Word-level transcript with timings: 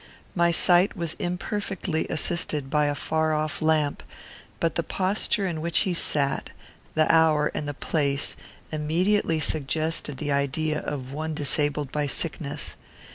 My 0.33 0.49
sight 0.49 0.97
was 0.97 1.13
imperfectly 1.19 2.07
assisted 2.07 2.71
by 2.71 2.85
a 2.87 2.95
far 2.95 3.35
off 3.35 3.61
lamp; 3.61 4.01
but 4.59 4.73
the 4.73 4.81
posture 4.81 5.45
in 5.45 5.61
which 5.61 5.81
he 5.81 5.93
sat, 5.93 6.53
the 6.95 7.05
hour, 7.13 7.51
and 7.53 7.67
the 7.67 7.75
place, 7.75 8.35
immediately 8.71 9.39
suggested 9.39 10.17
the 10.17 10.31
idea 10.31 10.79
of 10.79 11.13
one 11.13 11.35
disabled 11.35 11.91
by 11.91 12.07
sickness. 12.07 12.75